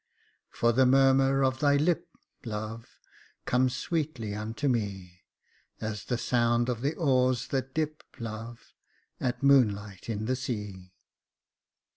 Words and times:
84 0.49 0.49
Jacob 0.49 0.49
Faithful" 0.49 0.59
For 0.59 0.73
the 0.77 0.85
murmur 0.87 1.43
of 1.43 1.59
thy 1.59 1.75
lip, 1.77 2.07
love, 2.43 2.99
Comes 3.45 3.75
sweetly 3.75 4.33
unto 4.33 4.67
me, 4.67 5.21
As 5.79 6.05
the 6.05 6.17
sound 6.17 6.69
of 6.69 6.83
oars 6.97 7.49
that 7.49 7.75
dip, 7.75 8.01
love, 8.17 8.73
At 9.19 9.43
moonlight 9.43 10.09
in 10.09 10.25
the 10.25 10.35
sea." 10.35 10.95